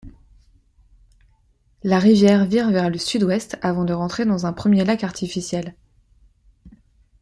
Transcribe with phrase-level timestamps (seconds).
[1.83, 5.75] La rivière vire vers le sud-ouest avant de rentrer dans un premier lac artificiel.